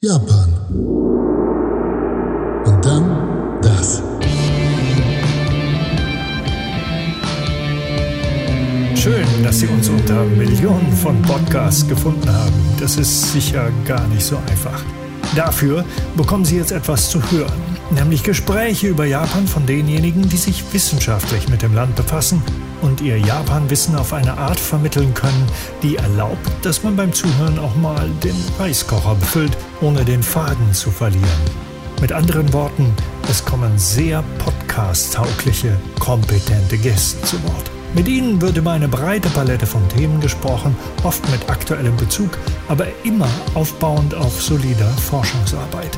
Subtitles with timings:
[0.00, 0.54] Japan.
[2.64, 4.00] Und dann das.
[8.94, 12.54] Schön, dass Sie uns unter Millionen von Podcasts gefunden haben.
[12.78, 14.84] Das ist sicher gar nicht so einfach.
[15.34, 15.84] Dafür
[16.16, 17.50] bekommen Sie jetzt etwas zu hören,
[17.90, 22.42] nämlich Gespräche über Japan von denjenigen, die sich wissenschaftlich mit dem Land befassen
[22.82, 25.46] und ihr Japan-Wissen auf eine Art vermitteln können,
[25.82, 30.90] die erlaubt, dass man beim Zuhören auch mal den Reiskocher befüllt, ohne den Faden zu
[30.90, 31.24] verlieren.
[32.00, 32.94] Mit anderen Worten,
[33.28, 37.70] es kommen sehr podcast-taugliche, kompetente Gäste zu Wort.
[37.94, 42.30] Mit ihnen wird über eine breite Palette von Themen gesprochen, oft mit aktuellem Bezug,
[42.68, 45.96] aber immer aufbauend auf solider Forschungsarbeit.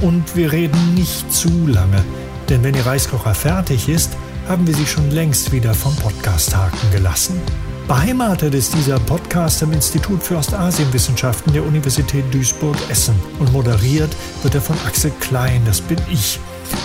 [0.00, 2.04] Und wir reden nicht zu lange,
[2.48, 4.16] denn wenn die Reiskocher fertig ist,
[4.48, 7.40] haben wir sie schon längst wieder vom Podcast haken gelassen.
[7.88, 14.60] Beheimatet ist dieser Podcast im Institut für Ostasienwissenschaften der Universität Duisburg-Essen und moderiert wird er
[14.60, 16.38] von Axel Klein, das bin ich.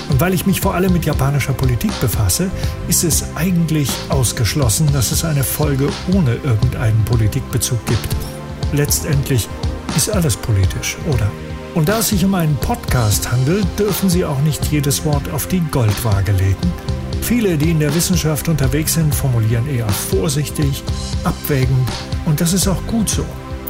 [0.09, 2.49] Und weil ich mich vor allem mit japanischer Politik befasse,
[2.87, 8.07] ist es eigentlich ausgeschlossen, dass es eine Folge ohne irgendeinen Politikbezug gibt.
[8.71, 9.47] Letztendlich
[9.95, 11.29] ist alles politisch, oder?
[11.75, 15.47] Und da es sich um einen Podcast handelt, dürfen Sie auch nicht jedes Wort auf
[15.47, 16.71] die Goldwaage legen.
[17.21, 20.83] Viele, die in der Wissenschaft unterwegs sind, formulieren eher vorsichtig,
[21.23, 21.89] abwägend
[22.25, 23.25] und das ist auch gut so.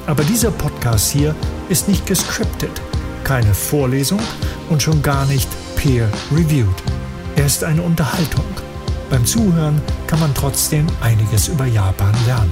[0.06, 1.34] Aber dieser Podcast hier
[1.70, 2.82] ist nicht gescriptet,
[3.24, 4.20] keine Vorlesung
[4.70, 6.84] und schon gar nicht peer-reviewed.
[7.38, 8.46] Er ist eine Unterhaltung.
[9.10, 12.52] Beim Zuhören kann man trotzdem einiges über Japan lernen.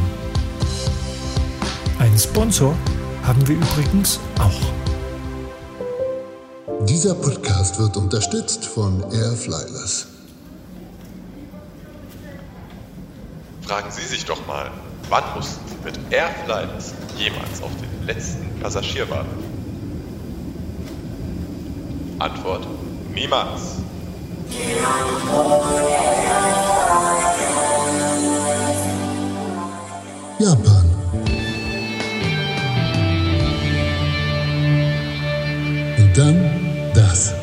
[2.00, 2.76] Einen Sponsor
[3.24, 4.91] haben wir übrigens auch.
[6.88, 10.08] Dieser Podcast wird unterstützt von Airflyers.
[13.62, 14.72] Fragen Sie sich doch mal,
[15.10, 19.30] wann mussten Sie mit Airflyers jemals auf den letzten Passagier warten?
[22.18, 22.66] Antwort:
[23.14, 23.62] Niemals.
[30.40, 30.92] Japan.
[35.98, 37.34] Und dann das.